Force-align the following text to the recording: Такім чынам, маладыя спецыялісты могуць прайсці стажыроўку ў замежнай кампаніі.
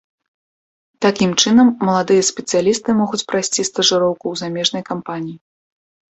Такім 1.05 1.31
чынам, 1.41 1.67
маладыя 1.89 2.23
спецыялісты 2.29 2.95
могуць 3.01 3.19
прайсці 3.33 3.65
стажыроўку 3.69 4.25
ў 4.31 4.33
замежнай 4.41 4.83
кампаніі. 4.89 5.37